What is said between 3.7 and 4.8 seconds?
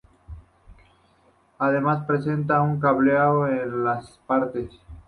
las partes.